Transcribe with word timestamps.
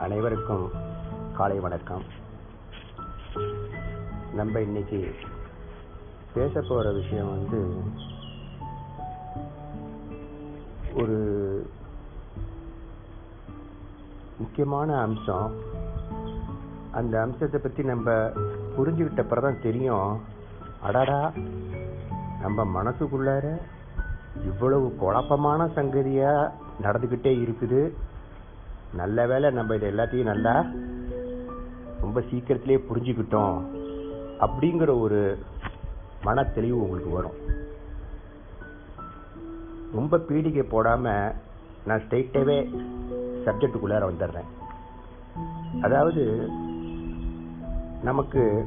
அனைவருக்கும் 0.00 0.70
காலை 1.36 1.60
வணக்கம். 1.60 2.02
நம்ம 4.34 4.60
இன்னைக்கு 4.60 5.14
பேச 6.34 6.60
போற 6.68 6.92
விஷயம் 6.92 7.30
வந்து 7.30 7.72
ஒரு 10.96 11.18
முக்கியமான 14.38 15.00
அம்சம். 15.00 15.54
அந்த 16.90 17.20
அம்சத்தை 17.20 17.60
பத்தி 17.60 17.82
நம்ம 17.82 18.10
புரிஞ்சுக்கிட்டப்பறம் 18.76 19.42
தான் 19.42 19.62
தெரியும். 19.62 20.20
அடாடா 20.82 21.32
நம்ம 22.40 22.82
மனசுக்குள்ளார 22.82 23.60
இவ்வளவு 24.44 24.94
குழப்பமான 24.94 25.64
சங்கதியா 25.64 26.50
நடந்துகிட்டே 26.82 27.34
இருக்குது. 27.40 27.92
நல்ல 28.94 29.26
வேளை 29.26 29.50
நம்ம 29.50 29.74
இதை 29.74 29.90
எல்லாத்தையும் 29.90 30.22
நல்லா 30.22 30.66
ரொம்ப 32.00 32.20
சீக்கிரத்திலே 32.20 32.84
புரிஞ்சுக்கிட்டோம். 32.94 33.62
அப்படிங்கிற 34.40 35.00
ஒரு 35.00 35.38
மன 36.22 36.44
தெளிவு 36.44 36.82
உங்களுக்கு 36.82 37.10
வரும். 37.10 37.32
ரொம்ப 39.92 40.16
பீடிகை 40.16 40.64
போடாம 40.70 41.34
நான் 41.86 42.02
ஸ்ட்ரெயிட்டாகவே 42.08 42.76
சப்ஜெக்டுக்குள்ளார 43.44 44.10
வந்துடுறேன். 44.10 44.48
அதாவது 45.82 46.50
நமக்கு 48.02 48.66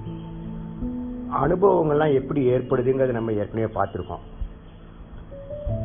அனுபவங்கள்லாம் 1.33 2.13
எப்படி 2.13 2.49
ஏற்படுதுங்கிறத 2.49 3.11
நம்ம 3.11 3.31
ஏற்கனவே 3.31 3.73
பார்த்துருக்கோம். 3.73 4.19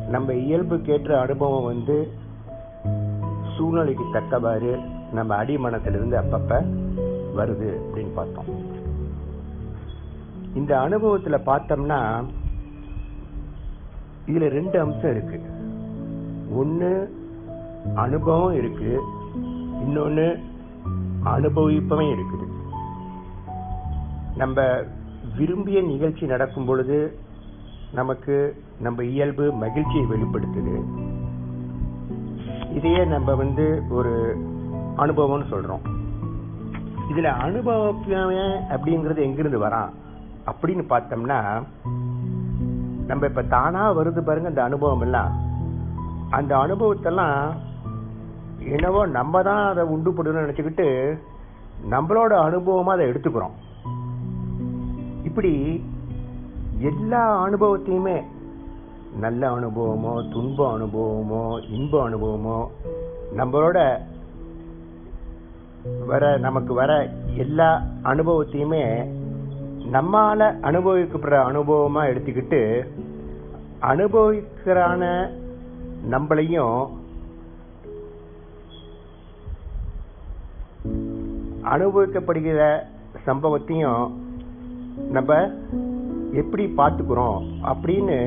நம்ம 0.09 0.33
இயல்புக்கேற்ற 0.33 1.19
அனுபவம் 1.19 1.63
வந்து 1.63 2.25
சூழ்நிலைக்கு 3.57 4.03
தக்கவாறு 4.11 4.79
நம்ம 5.13 5.43
அடிமனத்திலிருந்து 5.43 6.17
அப்பப்ப 6.17 6.65
வருது 7.37 7.79
அப்படின்னு 7.87 8.13
பார்த்தோம். 8.13 8.65
இந்த 10.55 10.77
அனுபவத்துல 10.77 11.37
பார்த்தோம்னா 11.45 12.25
இதுல 14.27 14.47
ரெண்டு 14.47 14.79
அம்சம் 14.79 15.11
இருக்கு. 15.11 15.41
ஒன்று 16.53 17.15
அனுபவம் 17.95 18.53
இருக்கு. 18.53 19.01
இன்னொன்று 19.81 20.39
அனுபவிப்பவன் 21.25 22.15
இருக்குது. 22.15 22.45
நம்ம 24.35 24.81
விரும்பிய 25.37 25.81
நிகழ்ச்சி 25.81 26.25
நடக்கும் 26.25 26.65
பொழுது 26.65 27.17
நமக்கு 27.91 28.63
நம்ம 28.79 29.03
இயல்பு 29.03 29.51
மகிழ்ச்சியை 29.51 30.05
வெளிப்படுத்துது. 30.05 30.83
இதையே 32.77 33.05
நம்ம 33.05 33.35
வந்து 33.35 33.83
ஒரு 33.89 34.13
அனுபவம்னு 34.97 35.51
சொல்றோம். 35.51 35.83
இதுல 37.11 37.23
அனுபவம் 37.23 38.03
அப்படிங்கிறது 38.69 39.17
எங்கிருந்து 39.17 39.59
வரான் 39.65 39.91
அப்படின்னு 40.47 40.83
பார்த்தோம்னா 40.89 41.39
நம்ம 43.07 43.25
இப்ப 43.25 43.43
தானா 43.43 43.83
வருது 43.97 44.19
பாருங்க 44.19 44.49
அந்த 44.49 44.63
அனுபவம் 44.63 45.01
எல்லாம் 45.01 45.31
அந்த 46.29 46.55
அனுபவத்தெல்லாம் 46.55 47.39
என்னவோ 48.71 49.05
நம்ம 49.05 49.41
தான் 49.41 49.67
அதை 49.67 49.83
உண்டு 49.83 50.11
போடணும்னு 50.11 50.43
நினைச்சுக்கிட்டு 50.43 50.87
நம்மளோட 51.91 52.33
அனுபவமா 52.47 52.93
அதை 52.93 53.05
எடுத்துக்கிறோம். 53.07 53.55
இப்படி 55.23 55.83
எல்லா 56.77 57.47
அனுபவத்தையுமே 57.47 58.17
நல்ல 59.19 59.43
அனுபவமோ 59.49 60.13
துன்ப 60.29 60.59
அனுபவமோ 60.77 61.43
இன்ப 61.69 61.93
அனுபவமோ 62.09 62.57
நம்மளோட 63.35 63.79
வர 66.07 66.23
நமக்கு 66.37 66.73
வர 66.73 66.91
எல்லா 67.35 67.69
அனுபவத்தையுமே 68.03 68.83
நம்மால 69.91 70.47
அனுபவிக்கப்படுற 70.61 71.37
அனுபவமா 71.43 72.01
எடுத்துக்கிட்டு 72.05 72.61
அனுபவிக்கிறான 73.81 75.03
நம்மளையும் 76.09 76.77
அனுபவிக்கப்படுகிற 81.65 82.61
சம்பவத்தையும் 83.25 84.03
நம்ம 85.11 85.31
எப்படி 86.33 86.65
பார்த்துக்கிறோம் 86.65 87.37
அப்படின்னு 87.61 88.17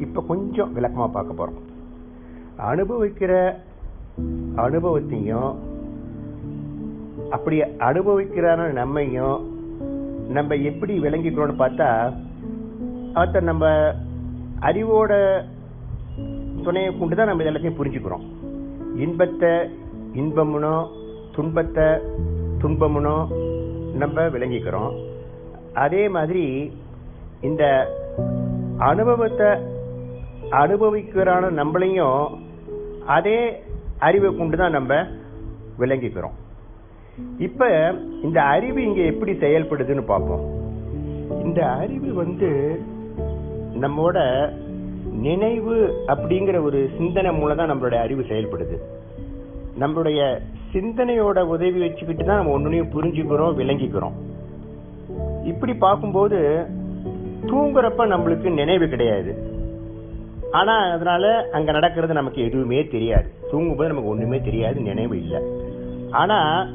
இப்போ 0.00 0.22
கொஞ்சம் 0.22 0.72
விளக்கமாக 0.72 1.10
பார்க்க 1.12 1.32
போகிறோம் 1.32 1.68
அனுபவிக்கிற 2.70 3.54
அனுபவத்தையும் 4.54 5.68
அப்படி 7.30 7.62
அனுபவிக்கிறான 7.62 8.72
நம்மையும் 8.72 9.48
நம்ம 10.28 10.56
எப்படி 10.56 10.98
விளங்கிக்கிறோம்னு 10.98 11.62
பார்த்தா 11.62 12.14
அத 13.12 13.40
நம்ம 13.40 13.66
அறிவோட 14.60 15.12
துணையை 16.62 16.98
கொண்டு 16.98 17.16
தான் 17.16 17.26
நம்ம 17.26 17.42
எல்லாத்தையும் 17.42 17.78
புரிஞ்சுக்கிறோம். 17.78 18.24
இன்பத்தை 18.96 19.52
இன்பமுனோ 20.14 20.86
துன்பத்தை 21.32 21.86
துன்பமுனோ 22.62 23.16
நம்ம 23.94 24.22
விளங்கிக்கிறோம். 24.22 24.92
அதே 25.72 26.08
மாதிரி 26.08 26.72
இந்த 27.42 27.88
அனுபவத்தை 28.78 29.46
அனுபவிக்கிறான 30.50 31.50
நம்மளையும் 31.60 32.28
அதே 33.06 33.62
அறிவை 33.98 34.36
கொண்டு 34.36 34.56
தான் 34.56 34.76
நம்ம 34.78 34.94
விளங்கிக்கிறோம். 35.78 36.36
இப்ப 37.38 37.68
இந்த 38.22 38.42
அறிவு 38.42 38.84
இங்க 38.84 39.00
எப்படி 39.02 39.32
செயல்படுதுன்னு 39.32 40.04
பார்ப்போம். 40.04 40.44
இந்த 41.44 41.66
அறிவு 41.66 42.14
வந்து 42.14 42.50
நம்மோட 43.82 44.18
நினைவு 45.26 45.76
அப்படிங்கிற 46.06 46.62
ஒரு 46.62 46.90
சிந்தனை 46.96 47.32
மூலம் 47.32 47.56
தான் 47.56 47.70
நம்மளுடைய 47.72 48.00
அறிவு 48.00 48.22
செயல்படுது. 48.22 48.76
நம்மளுடைய 49.80 50.20
சிந்தனையோட 50.72 51.40
உதவி 51.46 51.80
வச்சுக்கிட்டு 51.80 52.24
தான் 52.24 52.36
நம்ம 52.36 52.52
ஒன்றுனையும் 52.52 52.92
புரிஞ்சுக்கிறோம் 52.94 53.58
விளங்கிக்கிறோம். 53.60 54.16
இப்படி 55.44 55.74
பார்க்கும்போது 55.74 56.38
தூங்குறப்ப 57.46 58.06
நம்மளுக்கு 58.06 58.52
நினைவு 58.52 58.88
கிடையாது. 58.88 59.58
ஆனா 60.52 60.76
அதனால 60.76 61.48
அங்க 61.52 61.72
நடக்கிறது 61.72 62.14
நமக்கு 62.14 62.42
எதுவுமே 62.42 62.86
தெரியாது. 62.86 63.30
தூங்கும்போது 63.50 63.88
நமக்கு 63.88 64.08
ஒண்ணுமே 64.08 64.40
தெரியாது 64.40 64.80
நினைவு 64.80 65.22
இல்லை. 65.22 65.42
ஆனா 66.10 66.66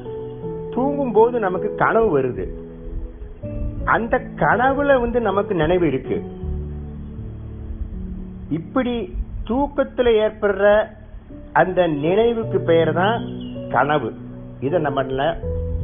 தூங்கும் 0.72 1.12
போது 1.12 1.40
நமக்கு 1.40 1.76
கனவு 1.76 2.20
வருது. 2.20 2.48
அந்த 3.86 4.22
கனவுல 4.36 5.00
வந்து 5.00 5.22
நமக்கு 5.22 5.56
நினைவு 5.56 5.88
இருக்கு. 5.88 6.24
இப்படி 8.50 9.14
தூக்கத்துல 9.48 10.10
ஏற்படுற 10.26 10.88
அந்த 11.54 11.88
நினைவுக்கு 11.88 12.60
பெயர் 12.60 12.94
தான் 12.94 13.22
கனவு. 13.70 14.14
இதை 14.60 14.80
நம்ம 14.80 15.04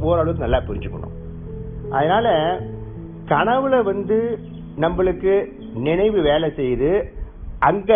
ஓரளவுக்கு 0.01 0.47
நல்லா 0.47 0.57
புரிஞ்சுக்கணும். 0.57 1.15
அதனால 1.91 2.59
கனவுல 3.25 3.83
வந்து 3.83 4.39
நம்மளுக்கு 4.79 5.51
நினைவு 5.75 6.21
வேலை 6.21 6.49
செய்யுது. 6.49 7.03
அங்க 7.59 7.93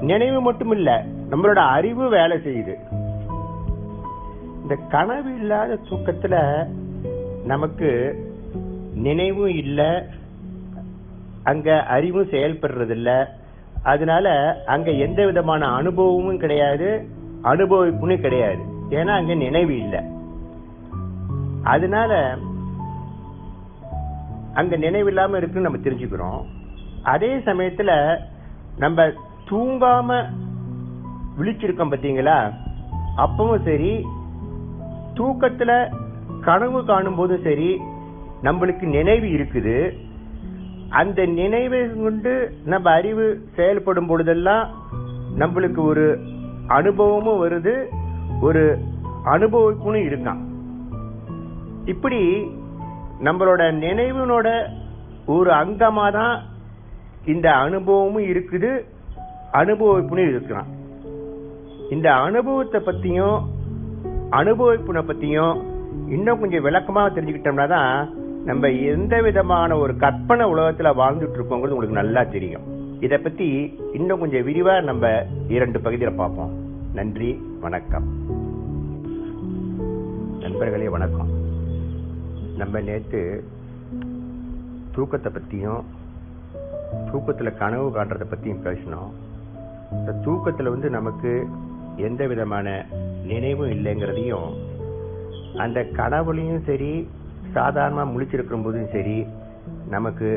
நினைவு 0.00 0.40
மட்டும் 0.40 0.70
இல்ல 0.70 1.04
நம்மளோட 1.30 1.56
அறிவு 1.56 2.08
வேலை 2.08 2.38
செய்யுது. 2.38 2.74
இந்த 4.62 4.76
கனவு 4.88 5.34
இல்லாத 5.34 5.78
தூக்கத்துல 5.90 6.66
நமக்கு 7.44 8.18
நினைவும் 8.94 9.56
இல்லை 9.56 10.02
அங்க 11.42 11.82
அறிவும் 11.82 12.28
செயல்படுறதில்ல. 12.28 13.26
அதனால 13.82 14.56
அங்க 14.66 14.90
எந்த 14.90 15.24
விதமான 15.24 15.66
அனுபவமும் 15.66 16.38
கிடையாது 16.38 17.08
அனுபவிப்புன்னு 17.42 18.20
கிடையாது. 18.20 18.62
ஏன்னா 18.90 19.06
அங்க 19.06 19.34
நினைவு 19.34 19.78
இல்லை. 19.78 20.00
அதனால 21.62 22.36
அங்க 24.54 24.76
நினைவு 24.76 25.06
இல்லாம 25.06 25.36
இருக்குன்னு 25.36 25.68
நம்ம 25.68 25.88
தெரிஞ்சுக்கிறோம். 25.88 26.44
அதே 27.02 27.36
சமயத்துல 27.36 28.18
நம்ம 28.78 29.02
தூங்காம 29.50 30.24
விழிச்சிருக்கோம் 31.38 31.92
பாத்தீங்களா? 31.92 32.52
அப்பவும் 33.16 33.64
சரி 33.64 34.06
தூக்கத்துல 35.14 35.92
கனவு 36.40 36.84
காணும் 36.84 37.14
போதும் 37.14 37.42
சரி 37.42 37.80
நம்மளுக்கு 38.42 38.82
நினைவு 38.82 39.26
இருக்குது. 39.26 39.76
அந்த 40.88 41.26
நினைவை 41.26 41.80
கொண்டு 42.02 42.56
நம்ம 42.64 42.90
அறிவு 42.90 43.48
செயல்படும் 43.56 44.06
பொழுதெல்லாம் 44.06 44.68
நம்மளுக்கு 45.38 45.78
ஒரு 45.78 46.20
அனுபவமும் 46.66 47.44
வருது 47.44 47.84
ஒரு 48.40 48.78
அனுபவிப்புன்னு 49.24 50.02
இருக்கான். 50.10 50.42
இப்படி 51.84 52.20
நம்மளோட 53.22 53.62
நினைவினோட 53.84 54.48
ஒரு 55.26 55.50
அங்கமாக 55.52 56.10
தான் 56.10 56.42
இந்த 57.24 57.54
அனுபவமும் 57.54 58.26
இருக்குது 58.32 58.70
அனுபவிப்புன்னு 59.60 60.24
இருக்கிறான். 60.32 60.70
இந்த 61.90 62.14
அனுபவத்தை 62.14 62.80
பற்றியும் 62.80 63.38
அனுபவிப்புனை 64.30 65.02
பற்றியும் 65.06 65.54
இன்னும் 66.08 66.40
கொஞ்சம் 66.40 66.62
விளக்கமாக 66.62 67.08
தெரிஞ்சுக்கிட்டோம்னா 67.08 67.66
தான் 67.68 68.10
நம்ம 68.44 68.70
எந்த 68.70 69.20
விதமான 69.20 69.76
ஒரு 69.78 69.96
கற்பனை 69.96 70.46
உலகத்தில் 70.52 70.98
வாழ்ந்துட்டு 71.00 71.38
இருக்கோங்கிறது 71.38 71.76
உங்களுக்கு 71.76 72.00
நல்லா 72.00 72.24
தெரியும். 72.24 72.66
இதை 73.00 73.18
பற்றி 73.18 73.76
இன்னும் 73.92 74.18
கொஞ்சம் 74.18 74.46
விரிவாக 74.48 74.80
நம்ம 74.80 75.24
இரண்டு 75.48 75.80
பகுதியில் 75.80 76.20
பார்ப்போம். 76.20 76.52
நன்றி 76.94 77.42
வணக்கம். 77.60 78.08
நண்பர்களே 80.40 80.88
வணக்கம். 80.88 81.33
நம்ம 82.56 82.80
நேற்று 82.80 83.44
தூக்கத்தை 84.92 85.32
பற்றியும் 85.32 85.84
தூக்கத்தில் 87.10 87.54
கனவு 87.54 87.86
காண்றதை 87.90 88.26
பற்றியும் 88.28 88.64
பேசினோம். 88.64 89.10
இந்த 89.92 90.12
தூக்கத்தில் 90.12 90.68
வந்து 90.68 90.90
நமக்கு 90.90 91.46
எந்த 91.96 92.26
விதமான 92.26 92.86
நினைவும் 93.26 93.70
இல்லைங்கிறதையும் 93.70 94.48
அந்த 95.56 95.80
கனவுலையும் 95.82 96.64
சரி 96.64 97.08
சாதாரணமாக 97.52 98.10
முழிச்சிருக்கும்போதும் 98.10 98.92
சரி 98.92 99.26
நமக்கு 99.88 100.28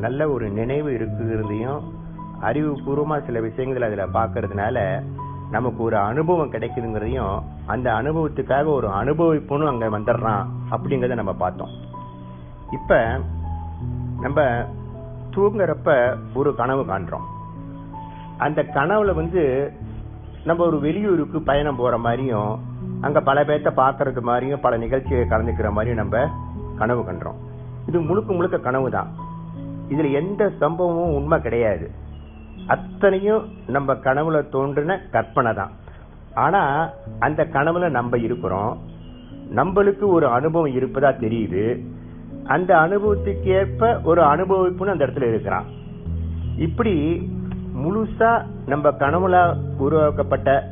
நல்ல 0.00 0.30
ஒரு 0.30 0.50
நினைவு 0.50 0.90
இருக்குங்கிறதையும் 0.90 1.80
அறிவுபூர்வமாக 2.42 3.26
சில 3.26 3.40
விஷயங்கள் 3.40 3.82
அதில் 3.82 4.14
பார்க்கறதுனால 4.14 5.02
நமக்கு 5.50 5.82
ஒரு 5.82 5.96
அனுபவம் 5.96 6.52
கிடைக்குதுங்கிறதையும் 6.52 7.36
அந்த 7.68 7.88
அனுபவத்துக்காக 7.92 8.66
ஒரு 8.76 8.88
அனுபவிப்புன்னு 9.00 9.66
அங்க 9.66 9.86
வந்துடுறான் 9.98 10.44
அப்படிங்கறத 10.70 11.14
நம்ம 11.14 11.32
பார்த்தோம். 11.32 11.72
இப்ப 12.70 13.20
நம்ம 14.20 14.40
தூங்குறப்ப 15.34 15.88
ஒரு 16.34 16.50
கனவு 16.54 16.82
காண்றோம். 16.82 17.26
அந்த 18.38 18.60
கனவுல 18.74 19.14
வந்து 19.14 19.42
நம்ம 20.44 20.64
ஒரு 20.64 20.78
வெளியூருக்கு 20.80 21.38
பயணம் 21.40 21.76
போற 21.76 21.98
மாதிரியும் 21.98 22.52
அங்க 23.00 23.20
பல 23.20 23.38
பேர்த்த 23.44 23.70
பாக்குறது 23.76 24.20
மாதிரியும் 24.20 24.60
பல 24.60 24.76
நிகழ்ச்சியை 24.76 25.24
கலந்துக்கிற 25.24 25.70
மாதிரியும் 25.70 26.02
நம்ம 26.02 26.24
கனவு 26.76 27.02
கண்டோம் 27.02 27.38
இது 27.86 28.00
முழுக்க 28.00 28.32
முழுக்க 28.32 28.56
கனவு 28.58 28.88
தான். 28.90 29.10
இதுல 29.88 30.08
எந்த 30.12 30.42
சம்பவமும் 30.60 31.14
உண்மை 31.18 31.40
கிடையாது. 31.40 31.86
அத்தனையும் 32.66 33.44
நம்ம 33.66 33.94
கனவுல 34.06 34.48
தோன்றின 34.48 34.96
கற்பனை 35.10 35.52
தான். 35.54 35.70
ஆனா 36.34 36.90
அந்த 37.18 37.44
கனவுல 37.44 37.90
நம்ம 37.90 38.18
இருக்கிறோம். 38.18 38.78
நம்மளுக்கு 39.54 40.06
ஒரு 40.06 40.26
அனுபவம் 40.26 40.74
இருப்பதா 40.74 41.14
தெரியுது. 41.20 41.80
அந்த 42.44 42.74
அனுபவத்துக்கு 42.76 43.44
ஏற்ப 43.44 44.00
ஒரு 44.04 44.22
அனுபவிப்புன்னு 44.22 44.86
அந்த 44.86 45.06
இடத்துல 45.06 45.28
இருக்கிறான். 45.28 45.64
இப்படி 46.56 47.28
முழுசா 47.76 48.46
நம்ம 48.66 48.90
கனவுல 48.90 49.56
உருவாக்கப்பட்ட 49.78 50.70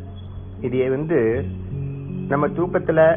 இது 0.61 0.91
வந்து 0.91 1.44
நம்ம 2.29 2.49
தூக்கத்துல 2.49 3.17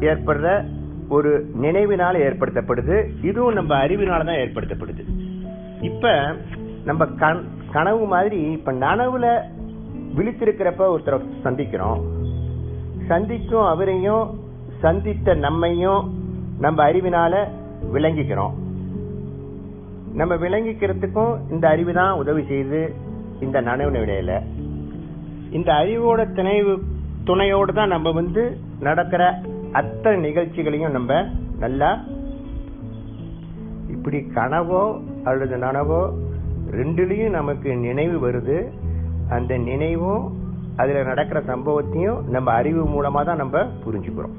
ஏற்படுற 0.00 0.66
ஒரு 1.08 1.50
நினைவினால 1.62 2.16
ஏற்படுத்தப்படுது. 2.16 3.24
இதுவும் 3.24 3.54
நம்ம 3.54 3.76
அறிவினால 3.76 4.24
தான் 4.24 4.26
ஏற்படுத்தப்படுது. 4.26 5.04
இப்ப 5.80 6.34
நம்ம 6.84 7.06
கனவு 7.72 8.06
மாதிரி 8.06 8.50
இப்ப 8.50 8.72
நனவுல 8.72 9.40
விழித்திருக்கிறப்ப 10.16 10.88
ஒருத்தரை 10.94 11.18
சந்திக்கிறோம். 11.44 12.00
சந்திக்கும் 13.08 13.66
அவரையும் 13.72 14.24
சந்தித்த 14.82 15.34
நம்மையும் 15.34 16.02
நம்ம 16.58 16.78
அறிவினால 16.90 17.34
விளங்கிக்கிறோம். 17.94 18.54
நம்ம 20.14 20.34
விளங்கிக்கிறதுக்கும் 20.34 21.32
இந்த 21.50 21.68
அறிவு 21.68 21.92
தான் 21.92 22.18
உதவி 22.22 22.42
செய்யுது 22.42 22.82
இந்த 23.40 23.60
நனவு 23.60 23.90
நிலையில 23.96 24.32
இந்த 25.50 25.70
அறிவோட 25.72 26.32
துணைவு 26.32 26.74
துணையோடு 27.24 27.72
தான் 27.72 27.88
நம்ம 27.88 28.12
வந்து 28.12 28.42
நடக்கிற 28.80 29.40
அத்தனை 29.72 30.16
நிகழ்ச்சிகளையும் 30.20 30.90
நம்ம 30.90 31.12
நல்லா 31.58 31.90
இப்படி 33.94 34.18
கனவோ 34.34 34.82
அல்லது 35.24 35.56
நனவோ 35.56 36.02
ரெண்டுலையும் 36.70 37.36
நமக்கு 37.38 37.76
நினைவு 37.76 38.16
வருது. 38.28 38.58
அந்த 39.28 39.56
நினைவும் 39.56 40.24
அதில் 40.76 41.04
நடக்கிற 41.04 41.40
சம்பவத்தையும் 41.40 42.22
நம்ம 42.28 42.52
அறிவு 42.52 42.84
மூலமாக 42.84 43.24
தான் 43.24 43.36
நம்ம 43.36 43.62
புரிஞ்சுக்கிறோம். 43.84 44.36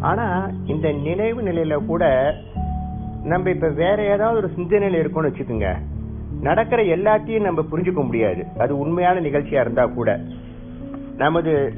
ஆனால் 0.00 0.54
இந்த 0.66 0.92
நினைவு 0.92 1.42
நிலையில் 1.42 1.86
கூட 1.86 2.34
நம்ம 3.24 3.50
இப்போ 3.50 3.68
வேற 3.68 4.02
ஏதாவது 4.02 4.36
ஒரு 4.36 4.50
சிந்தனையில 4.56 5.00
இருக்கோம்னு 5.02 5.30
வச்சுக்கோங்க. 5.30 5.70
நடக்கிற 6.42 6.82
எல்லாத்தையும் 6.82 7.46
நம்ம 7.48 7.60
புரிஞ்சுக்க 7.70 8.04
முடியாது. 8.06 8.46
அது 8.58 8.78
உண்மையான 8.78 9.20
நிகழ்ச்சியாக 9.20 9.64
இருந்தால் 9.64 9.94
கூட. 9.94 10.20
நமது 11.16 11.72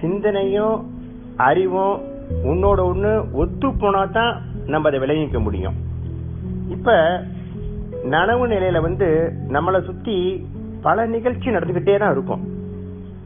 சிந்தனையும் 0.00 0.90
அறிவும் 1.36 1.96
உன்னோட 2.50 2.80
ஒன்று 2.84 3.32
ஒத்து 3.32 3.74
போனால் 3.74 4.10
தான் 4.10 4.42
நம்ம 4.66 4.88
அதை 4.88 5.00
விளைவிக்க 5.00 5.40
முடியும். 5.40 5.74
இப்போ 6.70 6.96
நனவு 8.04 8.46
நிலையில் 8.46 8.80
வந்து 8.80 9.08
நம்மளை 9.48 9.84
சுற்றி 9.84 10.46
பல 10.82 11.06
நிகழ்ச்சி 11.06 11.50
நடந்துகிட்டே 11.50 11.98
தான் 11.98 12.12
இருக்கும். 12.12 12.42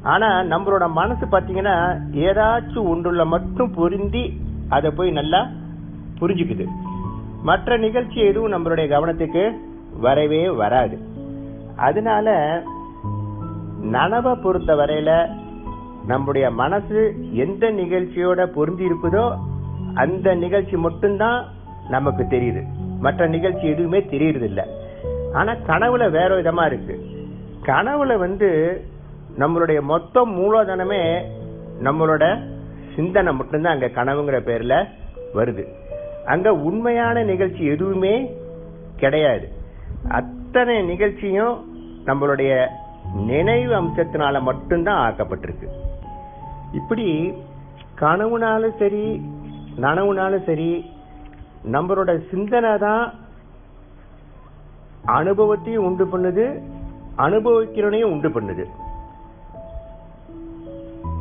ஆனா 0.02 0.40
நம்மளோட 0.40 0.90
மனசு 0.90 1.26
பாத்தீங்கன்னா 1.26 1.76
ஏதாச்சும் 2.12 2.88
ஒன்றுள்ள 2.92 3.26
மட்டும் 3.26 3.70
பொருந்தி 3.74 4.40
அதை 4.68 4.90
போய் 4.90 5.10
நல்லா 5.10 5.48
புரிஞ்சுக்குது. 6.20 6.66
மற்ற 7.42 7.76
நிகழ்ச்சி 7.76 8.20
எதுவும் 8.20 8.52
நம்மளுடைய 8.52 8.86
கவனத்துக்கு 8.88 9.42
வரவே 10.00 10.48
வராது. 10.48 10.98
அதனால 11.76 12.36
நனவை 13.82 14.34
பொறுத்த 14.34 14.74
வரையில 14.74 15.10
நம்முடைய 16.06 16.50
மனசு 16.50 17.14
எந்த 17.32 17.70
நிகழ்ச்சியோட 17.70 18.46
பொருந்தி 18.46 18.86
இருக்குதோ 18.86 19.38
அந்த 19.94 20.34
நிகழ்ச்சி 20.34 20.76
மட்டும்தான் 20.76 21.44
நமக்கு 21.88 22.22
தெரியுது. 22.22 22.62
மற்ற 23.00 23.26
நிகழ்ச்சி 23.26 23.66
எதுவுமே 23.66 24.04
தெரியறது 24.04 24.46
இல்லை 24.46 24.64
ஆனா 25.32 25.52
கனவுல 25.52 26.10
வேற 26.10 26.30
விதமா 26.42 26.66
இருக்கு. 26.66 26.94
கனவுல 27.66 28.18
வந்து 28.18 28.50
நம்மளுடைய 29.38 29.80
மொத்த 29.80 30.26
மூலதனமே 30.26 31.02
நம்மளோட 31.82 32.24
சிந்தனை 32.96 33.32
மட்டும்தான் 33.34 33.72
அங்க 33.72 33.88
கனவுங்கிற 33.88 34.38
பேர்ல 34.48 34.74
வருது. 35.34 35.64
அங்க 36.24 36.54
உண்மையான 36.54 37.22
நிகழ்ச்சி 37.22 37.64
எதுவுமே 37.64 38.14
கிடையாது. 38.96 39.48
அத்தனை 40.08 40.82
நிகழ்ச்சியும் 40.82 41.56
நம்மளுடைய 42.06 42.52
நினைவு 43.14 43.82
அம்சத்தினால 43.82 44.42
மட்டும்தான் 44.42 45.02
ஆக்கப்பட்டிருக்கு. 45.06 45.68
இப்படி 46.72 47.32
கனவுனாலும் 48.00 48.76
சரி 48.78 49.04
நனவுனாலும் 49.76 50.46
சரி 50.46 50.70
நம்மளோட 51.72 52.10
சிந்தனை 52.30 52.78
தான் 52.78 53.12
அனுபவத்தையும் 55.04 55.84
உண்டு 55.84 56.04
பண்ணுது 56.04 56.46
அனுபவிக்கிறனையும் 57.16 58.10
உண்டு 58.10 58.28
பண்ணுது. 58.28 58.64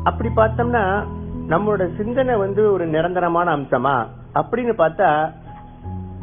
அப்படி 0.04 0.28
பார்த்தோம்னா 0.36 1.06
நம்மளோட 1.48 1.96
சிந்தனை 1.96 2.36
வந்து 2.36 2.72
ஒரு 2.72 2.86
நிரந்தரமான 2.86 3.56
அம்சமா? 3.56 4.06
அப்படின்னு 4.34 4.72
பார்த்தா 4.78 5.32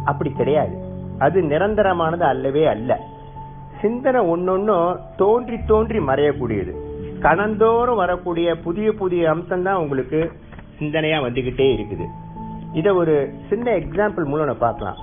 அப்படி 0.06 0.32
கிடையாது. 0.32 0.78
அது 1.20 1.42
நிரந்தரமானது 1.42 2.22
அல்லவே 2.22 2.66
அல்ல. 2.66 3.00
சிந்தனை 3.82 4.22
ஒன்னொன்னும் 4.22 5.00
தோன்றி 5.16 5.64
தோன்றி 5.66 6.00
மறையக்கூடியது. 6.00 6.74
கணந்தோறும் 7.20 7.96
வரக்கூடிய 7.96 8.56
புதிய 8.56 8.92
புதிய 8.92 9.30
அம்சம் 9.30 9.64
தான் 9.64 9.76
உங்களுக்கு 9.76 10.32
சிந்தனையா 10.80 11.20
வந்துகிட்டே 11.22 11.76
இருக்குது. 11.76 12.06
இத 12.74 12.94
ஒரு 12.94 13.34
சின்ன 13.50 13.72
எக்ஸாம்பிள் 13.72 14.26
மூலம் 14.26 14.46
நம்ம 14.46 14.54
பார்க்கலாம். 14.54 14.96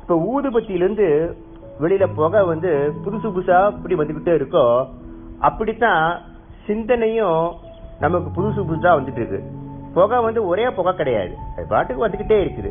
இப்ப 0.00 0.14
ஊதுபத்தியிலிருந்து 0.14 1.36
வெளியில 1.80 2.06
புகை 2.18 2.40
வந்து 2.52 2.70
புதுசு 3.04 3.28
புதுசா 3.34 3.58
இப்படி 3.76 3.94
வந்துகிட்டே 4.00 4.32
இருக்கோ 4.38 4.64
அப்படித்தான் 5.48 6.04
சிந்தனையும் 6.66 7.44
நமக்கு 8.04 8.28
புதுசு 8.36 8.60
புதுசா 8.68 8.90
வந்துட்டு 8.98 9.20
இருக்கு 9.22 9.40
புகை 9.94 10.18
வந்து 10.26 10.40
ஒரே 10.50 10.66
புகை 10.76 10.92
கிடையாது. 10.94 11.34
அது 11.56 11.66
பாட்டுக்கு 11.72 12.04
வந்துகிட்டே 12.06 12.38
இருக்குது. 12.44 12.70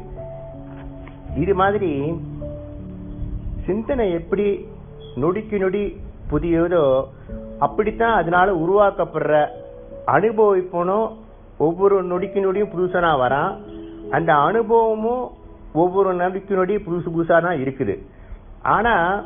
இது 1.44 1.54
மாதிரி 1.62 1.92
சிந்தனை 3.66 4.06
எப்படி 4.20 4.46
நொடிக்கு 5.24 5.58
நொடி 5.64 5.84
புதியதோ 6.32 6.86
அப்படித்தான் 7.66 8.16
அதனால 8.22 8.54
உருவாக்கப்படுற 8.64 9.36
அனுபவிப்பனும் 10.16 11.08
ஒவ்வொரு 11.58 11.98
நொடிக்கு 12.12 12.40
நொடியும் 12.46 12.74
புதுசனா 12.74 13.12
வரான். 13.24 13.52
அந்த 14.18 14.32
அனுபவமும் 14.48 15.26
ஒவ்வொரு 15.84 16.10
நொடிக்கு 16.22 16.54
நொடி 16.60 16.76
புதுசு 16.76 17.08
புதுசாக 17.16 17.42
தான் 17.48 17.62
இருக்குது. 17.64 17.96
ஆனா 18.62 19.24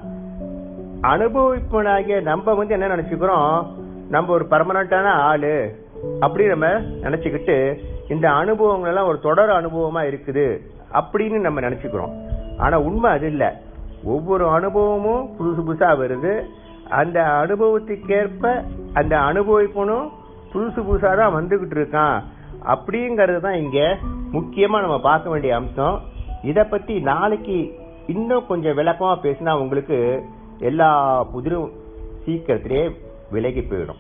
அனுபவிப்பனாகிய 1.02 2.22
நம்ம 2.22 2.54
வந்து 2.54 2.74
என்ன 2.74 2.96
நினைச்சுக்கிறோம்? 2.96 3.68
நம்ம 4.10 4.34
ஒரு 4.34 4.46
பர்மனண்டான 4.50 5.04
ஆளு 5.04 5.84
அப்படி 6.20 6.46
நம்ம 6.46 6.68
நினைச்சுக்கிட்டு 7.02 7.78
இந்த 8.10 8.32
அனுபவங்கள் 8.32 8.90
எல்லாம் 8.90 9.08
ஒரு 9.08 9.20
தொடர் 9.20 9.50
அனுபவமா 9.50 10.02
இருக்குது 10.02 10.62
அப்படின்னு 10.94 11.40
நம்ம 11.40 11.62
நினைச்சுக்கிறோம். 11.62 12.14
ஆனா 12.58 12.80
உண்மை 12.80 13.12
அது 13.12 13.28
இல்லை. 13.28 13.48
ஒவ்வொரு 14.04 14.50
அனுபவமும் 14.50 15.30
புதுசு 15.40 15.62
புதுசா 15.68 15.88
வருது. 15.88 16.42
அந்த 16.90 17.22
அனுபவத்துக்கேற்ப 17.22 18.64
அந்த 18.94 19.20
அனுபவிப்பனும் 19.20 20.10
புதுசு 20.54 20.80
புதுசா 20.80 21.18
தான் 21.18 21.36
வந்துகிட்டு 21.36 21.76
இருக்கான். 21.76 22.24
அப்படிங்கிறது 22.68 23.40
தான் 23.40 23.54
இங்க 23.54 23.98
முக்கியமா 24.34 24.80
நம்ம 24.82 25.00
பார்க்க 25.00 25.30
வேண்டிய 25.30 25.56
அம்சம். 25.56 26.02
இதை 26.44 26.64
பத்தி 26.64 27.00
நாளைக்கு 27.00 27.84
இன்னும் 28.08 28.48
கொஞ்சம் 28.48 28.78
விளக்கமா 28.78 29.18
பேசினா 29.24 29.60
உங்களுக்கு 29.60 30.26
எல்லா 30.60 31.24
புதிரும் 31.26 31.72
சீக்கிரத்திலே 32.26 32.96
விலகி 33.32 33.60
போயிடும். 33.60 33.98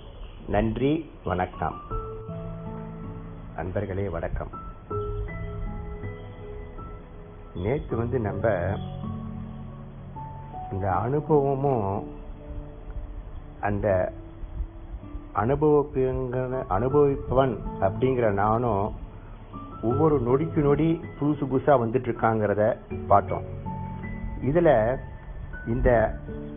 நன்றி 0.47 1.11
வணக்கம். 1.23 1.75
நண்பர்களே 3.55 4.09
வணக்கம். 4.09 4.49
நேற்று 7.55 7.97
வந்து 7.97 8.19
நம்ம 8.19 8.49
இந்த 10.71 10.91
அனுபவமும் 10.91 12.07
அந்த 13.61 14.11
அனுபவிப்புங்கிற 15.35 16.63
அனுபவிப்பவன் 16.69 17.57
அப்படிங்கிற 17.81 18.31
நானும் 18.31 18.93
ஒவ்வொரு 19.83 20.21
நொடிக்கு 20.21 20.57
நொடி 20.57 21.01
புதுசு 21.19 21.45
புதுசாக 21.51 21.79
வந்துட்டு 21.85 22.09
இருக்காங்கிறத 22.09 22.77
பார்த்தோம். 23.07 23.54
இதுல 24.47 24.97
இந்த 25.67 26.13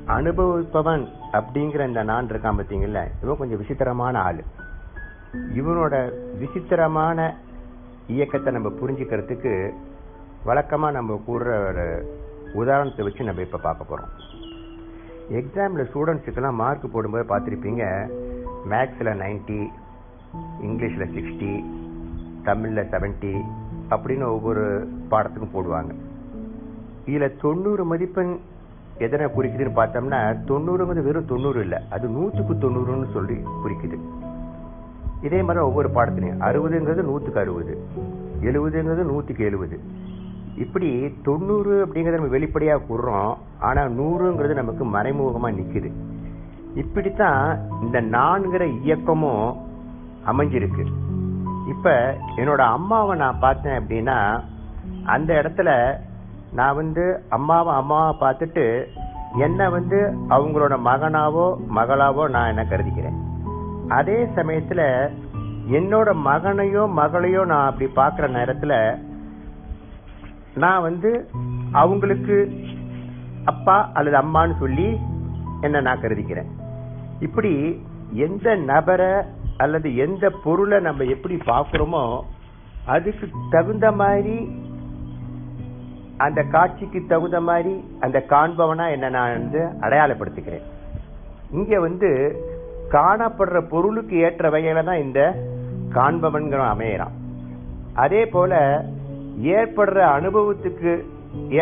அனுபவிப்பவன் 0.07 1.09
அப்படிங்கிற 1.33 1.87
இந்த 1.87 2.02
நான் 2.02 2.26
இருக்கான் 2.26 2.59
பார்த்தீங்கல்ல 2.59 3.00
இவன் 3.23 3.37
கொஞ்சம் 3.37 3.59
விசித்திரமான 3.59 4.21
ஆளு. 4.23 4.42
இவனோட 5.54 5.95
விசித்திரமான 6.38 7.37
இயக்கத்தை 8.07 8.52
நம்ம 8.52 8.68
புரிஞ்சுக்கிறதுக்கு 8.68 9.71
வழக்கமாக 10.45 10.92
நம்ம 10.92 11.21
கூடுற 11.26 11.49
ஒரு 11.68 11.87
உதாரணத்தை 12.52 13.04
வச்சு 13.04 13.25
நம்ம 13.25 13.40
இப்போ 13.40 13.59
பார்க்க 13.59 13.85
போகிறோம் 13.85 14.12
எக்ஸாமில் 15.30 15.88
ஸ்டூடெண்ட்ஸுக்கெல்லாம் 15.88 16.61
மார்க் 16.62 16.92
போடும்போது 16.92 17.25
பார்த்துருப்பீங்க 17.35 17.85
மேக்ஸில் 18.71 19.18
நைன்ட்டி 19.23 19.61
இங்கிலீஷில் 20.62 21.12
சிக்ஸ்டி 21.14 21.64
தமிழில் 22.45 22.90
செவன்ட்டி 22.90 23.35
அப்படின்னு 23.90 24.25
ஒவ்வொரு 24.25 24.88
பாடத்துக்கும் 25.11 25.54
போடுவாங்க. 25.54 25.92
இதுல 27.09 27.27
தொண்ணூறு 27.43 27.83
மதிப்பெண் 27.91 28.33
எதனை 29.05 29.27
குறிக்குதுன்னு 29.37 29.79
பார்த்தோம்னா 29.81 30.21
தொண்ணூறுங்கிறது 30.49 31.03
வெறும் 31.09 31.31
தொண்ணூறு 31.33 31.61
இல்லை 31.67 31.79
அது 31.95 32.07
நூற்றுக்கு 32.17 32.55
தொண்ணூறுன்னு 32.65 33.09
சொல்லி 33.17 33.37
குறிக்குது. 33.65 33.99
இதே 35.27 35.41
மாதிரி 35.43 35.65
ஒவ்வொரு 35.69 35.88
பாடத்துலையும் 35.95 36.43
அறுபதுங்கிறது 36.49 37.03
நூற்றுக்கு 37.11 37.41
அறுபது 37.41 37.75
எழுபதுங்கிறது 38.49 39.05
நூற்றுக்கு 39.11 39.45
எழுபது. 39.45 39.79
இப்படி 40.65 40.88
தொண்ணூறு 41.29 41.75
அப்படிங்கிறத 41.85 42.19
நம்ம 42.19 42.35
வெளிப்படையாக 42.37 42.85
கூறுறோம் 42.88 43.33
ஆனால் 43.69 43.95
நூறுங்கிறது 43.99 44.55
நமக்கு 44.61 44.85
மறைமுகமா 44.95 45.50
இப்படி 45.55 45.91
இப்படித்தான் 46.83 47.43
இந்த 47.85 47.99
நான்கிற 48.17 48.65
இயக்கமும் 48.83 49.47
அமைஞ்சிருக்கு. 50.31 50.85
இப்போ 51.75 51.95
என்னோட 52.37 52.62
அம்மாவை 52.77 53.15
நான் 53.23 53.43
பார்த்தேன் 53.47 53.79
அப்படின்னா 53.81 54.19
அந்த 55.15 55.31
இடத்துல 55.41 55.71
நான் 56.52 56.75
வந்து 56.75 57.23
அம்மாவை 57.28 57.75
அம்மாவை 57.75 58.12
பார்த்துட்டு 58.21 58.85
என்னை 59.38 59.69
வந்து 59.69 60.14
அவங்களோட 60.28 60.75
மகனாவோ 60.85 61.57
மகளாவோ 61.75 62.28
நான் 62.28 62.49
என்ன 62.49 62.62
கருதிக்கிறேன்? 62.62 63.19
அதே 63.88 64.26
சமயத்தில் 64.35 65.11
என்னோட 65.71 66.09
மகனையோ 66.25 66.83
மகளையோ 66.97 67.45
நான் 67.45 67.67
அப்படி 67.67 67.90
பார்க்குற 67.97 68.28
நேரத்தில் 68.28 69.05
நான் 70.55 70.83
வந்து 70.83 71.31
அவங்களுக்கு 71.73 72.52
அப்பா 73.45 73.90
அல்லது 73.93 74.17
அம்மான்னு 74.17 74.59
சொல்லி 74.59 74.99
என்ன 75.61 75.81
நான் 75.81 76.00
கருதிக்கிறேன். 76.00 76.47
இப்படி 77.21 77.83
எந்த 78.12 78.55
நபரை 78.55 79.23
அல்லது 79.57 79.97
எந்த 79.97 80.31
பொருளை 80.31 80.81
நம்ம 80.81 81.05
எப்படி 81.05 81.37
பார்க்குறோமோ 81.37 82.21
அதுக்கு 82.85 83.28
தகுந்த 83.50 83.93
மாதிரி 83.93 84.67
அந்த 86.25 86.41
காட்சிக்கு 86.55 87.01
தகுந்த 87.07 87.41
மாதிரி 87.49 87.73
அந்த 88.05 88.19
காண்பவனா 88.29 88.87
என்ன 88.95 89.09
நான் 89.17 89.37
வந்து 89.39 89.61
அடையாளப்படுத்திக்கிறேன் 89.81 90.67
இங்க 91.51 91.81
வந்து 91.81 92.11
காணப்படுற 92.97 93.59
பொருளுக்கு 93.73 94.17
ஏற்ற 94.27 94.51
வகையில 94.51 94.85
தான் 94.85 95.05
இந்த 95.05 95.21
காண்பவன்கிற 95.97 96.63
அமையறான். 96.75 97.15
அதே 97.95 98.23
போல 98.27 98.53
ஏற்படுற 99.57 99.99
அனுபவத்துக்கு 100.17 100.93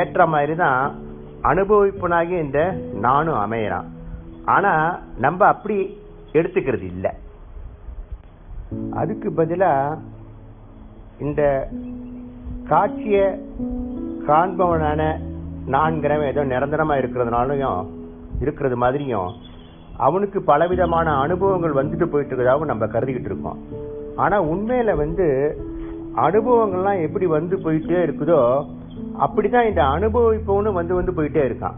ஏற்ற 0.00 0.26
மாதிரி 0.26 0.54
தான் 0.54 0.80
அனுபவிப்பனாகி 1.42 2.36
இந்த 2.44 2.60
நானும் 3.06 3.42
அமையறான். 3.44 3.88
ஆனா 4.54 4.72
நம்ம 5.24 5.46
அப்படி 5.46 5.76
எடுத்துக்கிறது 6.32 6.86
இல்லை. 6.94 7.12
அதுக்கு 9.00 9.28
பதிலா 9.36 9.72
இந்த 11.18 11.42
காட்சியை 12.68 13.26
காண்பவனான 14.28 15.00
நான்கிறவன் 15.74 16.30
ஏதோ 16.32 16.44
நிரந்தரமாக 16.52 17.00
இருக்கிறதுனாலையும் 17.02 17.80
இருக்கிறது 18.44 18.76
மாதிரியும் 18.82 19.30
அவனுக்கு 20.06 20.38
பலவிதமான 20.50 21.12
அனுபவங்கள் 21.24 21.78
வந்துட்டு 21.78 22.06
போயிட்டு 22.12 22.32
இருக்கிறதாகவும் 22.32 22.70
நம்ம 22.70 22.86
கருதிக்கிட்டு 22.94 23.30
இருக்கோம். 23.30 23.60
ஆனால் 24.22 24.46
உண்மையில் 24.52 25.00
வந்து 25.02 25.26
அனுபவங்கள்லாம் 26.26 27.02
எப்படி 27.06 27.26
வந்து 27.36 27.56
போயிட்டே 27.64 27.98
இருக்குதோ 28.06 28.40
அப்படிதான் 29.24 29.68
இந்த 29.70 29.82
அனுபவிப்பவனும் 29.96 30.78
வந்து 30.78 30.94
வந்து 30.98 31.12
போயிட்டே 31.16 31.42
இருக்கான். 31.48 31.76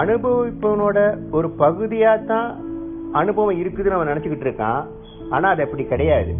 அனுபவிப்பவனோட 0.00 0.98
ஒரு 1.36 1.48
பகுதியாக 1.62 2.26
தான் 2.32 2.50
அனுபவம் 3.20 3.60
இருக்குதுன்னு 3.62 3.98
அவன் 3.98 4.12
நினச்சிக்கிட்டு 4.12 4.48
இருக்கான். 4.48 4.82
ஆனால் 5.34 5.52
அது 5.52 5.64
அப்படி 5.66 5.84
கிடையாது. 5.92 6.32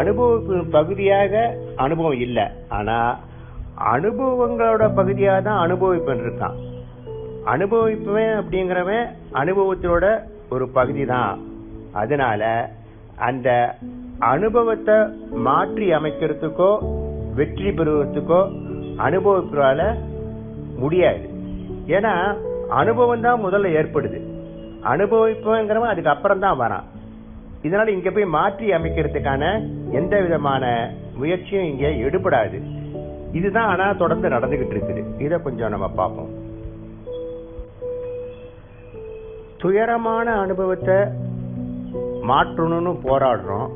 அனுபவிப்பு 0.00 0.56
பகுதியாக 0.76 1.32
அனுபவம் 1.84 2.20
இல்லை. 2.26 2.46
ஆனால் 2.78 3.12
அனுபவங்களோட 3.94 4.84
பகுதியாக 4.98 5.40
தான் 5.48 5.62
அனுபவிப்பன் 5.64 6.22
இருக்கான் 6.24 6.56
அனுபவிப்பவன் 7.54 8.32
அப்படிங்கிறவன் 8.38 9.04
அனுபவத்தோட 9.40 10.04
ஒரு 10.54 10.64
பகுதி 10.76 11.04
தான். 11.04 11.32
அதனால 11.92 12.42
அந்த 13.28 13.48
அனுபவத்தை 14.18 14.96
மாற்றி 15.46 15.86
அமைக்கிறதுக்கோ 15.98 16.70
வெற்றி 17.38 17.70
பெறுவதற்கோ 17.70 18.40
அனுபவிப்பதால 19.06 19.80
முடியாது. 20.82 21.24
ஏன்னா 21.96 22.14
அனுபவம் 22.80 23.24
தான் 23.26 23.44
முதல்ல 23.44 23.72
ஏற்படுது. 23.80 24.18
அனுபவிப்பவங்கிறவன் 24.92 25.92
அதுக்கு 25.92 26.14
அப்புறம் 26.14 26.44
தான் 26.46 26.60
வரான். 26.62 26.86
இதனால 27.66 27.94
இங்க 27.96 28.10
போய் 28.10 28.34
மாற்றி 28.38 28.66
அமைக்கிறதுக்கான 28.78 29.44
எந்த 30.00 30.20
விதமான 30.20 30.64
முயற்சியும் 31.20 31.68
இங்க 31.72 31.86
எடுபடாது. 32.06 32.58
இதுதான் 33.32 33.66
ஆனா 33.66 33.92
தொடர்ந்து 33.92 34.28
நடந்துகிட்டு 34.28 34.74
இருக்குது. 34.76 35.20
இதை 35.20 35.42
கொஞ்சம் 35.42 35.70
நம்ம 35.70 35.88
பார்ப்போம். 35.88 36.44
துயரமான 39.58 40.32
அனுபவத்தை 40.32 40.94
மாற்றணும்னு 42.28 42.98
போராடுறோம். 43.04 43.68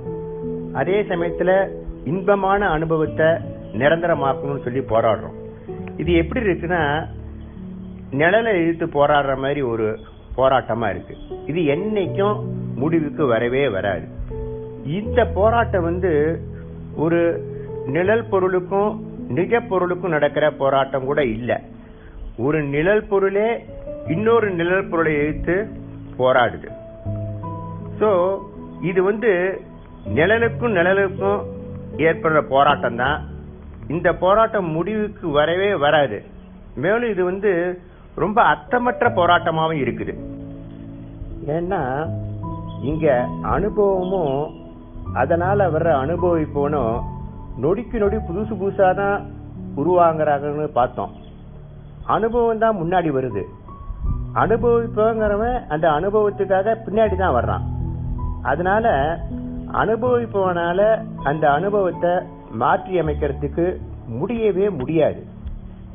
அதே 0.73 1.03
சமயத்துல 1.03 1.69
இன்பமான 2.05 2.69
அனுபவத்தை 2.69 3.27
நிரந்தரமாக்கணும்னு 3.73 4.63
சொல்லி 4.63 4.79
போராடுறோம். 4.79 5.37
இது 5.97 6.13
எப்படி 6.13 6.47
இருக்குன்னா 6.47 7.07
நிழலை 8.13 8.53
இழுத்து 8.53 8.87
போராடுற 8.87 9.37
மாதிரி 9.37 9.63
ஒரு 9.63 9.99
போராட்டமா 10.37 10.91
இருக்கு. 10.91 11.15
இது 11.47 11.61
என்னைக்கும் 11.61 12.45
முடிவுக்கு 12.75 13.27
வரவே 13.27 13.69
வராது. 13.69 14.09
இந்த 14.85 15.25
போராட்டம் 15.25 15.83
வந்து 15.83 16.41
ஒரு 16.97 17.45
நிழல் 17.87 18.29
பொருளுக்கும் 18.29 19.10
நிஜ 19.37 19.61
பொருளுக்கும் 19.71 20.15
நடக்கிற 20.17 20.47
போராட்டம் 20.61 21.09
கூட 21.11 21.21
இல்லை. 21.37 21.57
ஒரு 22.45 22.59
நிழல் 22.75 23.09
பொருளே 23.11 23.49
இன்னொரு 24.15 24.49
நிழல் 24.59 24.89
பொருளை 24.91 25.13
எதிர்த்து 25.23 25.57
போராடுது. 26.21 26.69
ஸோ 28.01 28.11
இது 28.91 29.01
வந்து 29.09 29.33
நிழலுக்கும் 30.19 30.77
நிழலுக்கும் 30.79 31.41
ஏற்படுற 32.09 32.41
போராட்டம் 32.55 32.99
தான். 33.03 33.19
இந்த 33.95 34.09
போராட்டம் 34.25 34.69
முடிவுக்கு 34.77 35.27
வரவே 35.39 35.71
வராது. 35.85 36.19
மேலும் 36.83 37.13
இது 37.15 37.23
வந்து 37.31 37.53
ரொம்ப 38.23 38.39
அர்த்தமற்ற 38.53 39.07
போராட்டமாகவும் 39.19 39.83
இருக்குது. 39.85 40.15
ஏன்னா 41.57 41.83
இங்க 42.91 43.07
அனுபவமும் 43.55 44.37
அதனால 45.23 45.69
வர்ற 45.75 45.91
அனுபவிப்போனும் 46.05 46.97
நொடிக்கு 47.63 47.97
நொடி 48.03 48.19
புதுசு 48.29 48.53
புதுசாக 48.61 48.93
தான் 49.01 49.19
உருவாங்கிறாங்கன்னு 49.81 50.67
பார்த்தோம். 50.79 51.13
அனுபவம் 52.17 52.63
தான் 52.65 52.79
முன்னாடி 52.83 53.11
வருது. 53.17 53.43
அனுபவிப்பவங்கிறவன் 54.43 55.59
அந்த 55.75 55.87
அனுபவத்துக்காக 55.99 56.75
பின்னாடி 56.87 57.17
தான் 57.17 57.37
வர்றான். 57.39 57.65
அதனால 58.51 58.87
அனுபவிப்பவனால 59.83 60.81
அந்த 61.31 61.45
அனுபவத்தை 61.59 62.13
மாற்றி 62.63 62.95
அமைக்கிறதுக்கு 63.01 63.67
முடியவே 64.21 64.67
முடியாது. 64.81 65.21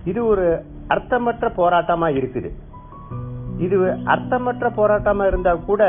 இது 0.09 0.19
ஒரு 0.31 0.45
அர்த்தமற்ற 0.95 1.45
போராட்டமா 1.61 2.07
இருக்குது. 2.19 2.49
இது 3.65 3.77
அர்த்தமற்ற 4.13 4.65
போராட்டமா 4.79 5.25
இருந்தா 5.31 5.53
கூட 5.69 5.83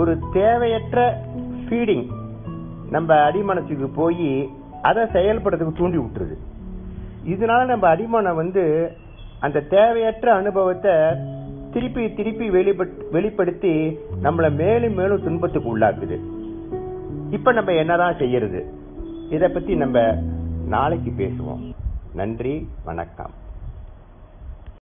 ஒரு 0.00 0.12
தேவையற்ற 0.32 0.98
ஃபீடிங் 1.64 2.06
நம்ம 2.90 3.14
அடிமனசுக்கு 3.14 3.86
போய் 3.94 4.48
அதை 4.82 5.02
செயல்படுறதுக்கு 5.02 5.76
தூண்டி 5.76 5.98
விட்டுருது. 5.98 6.36
இதனால 7.26 7.66
நம்ம 7.66 7.88
அடிமனம் 7.88 8.36
வந்து 8.36 8.92
அந்த 9.40 9.60
தேவையற்ற 9.60 10.34
அனுபவத்தை 10.34 10.92
திருப்பி 11.72 12.14
திருப்பி 12.14 12.50
வெளிப்பட் 12.50 13.10
வெளிப்படுத்தி 13.10 13.98
நம்மளை 14.22 14.54
மேலும் 14.54 14.94
மேலும் 14.94 15.22
துன்பத்துக்கு 15.22 15.78
உள்ளாக்குது. 15.78 16.20
இப்ப 17.30 17.52
நம்ம 17.52 17.72
என்னதான் 17.72 18.16
செய்யறது? 18.16 18.66
இதை 19.30 19.48
பத்தி 19.48 19.74
நம்ம 19.74 20.16
நாளைக்கு 20.66 21.10
பேசுவோம். 21.10 21.74
நன்றி 22.14 22.68
வணக்கம். 22.84 23.30